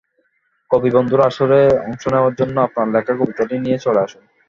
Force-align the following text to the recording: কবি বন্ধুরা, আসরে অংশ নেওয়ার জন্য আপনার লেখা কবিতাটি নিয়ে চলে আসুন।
কবি 0.71 0.89
বন্ধুরা, 0.95 1.25
আসরে 1.29 1.59
অংশ 1.87 2.03
নেওয়ার 2.13 2.33
জন্য 2.39 2.55
আপনার 2.67 2.87
লেখা 2.95 3.13
কবিতাটি 3.19 3.55
নিয়ে 3.65 3.77
চলে 3.85 3.99
আসুন। 4.05 4.23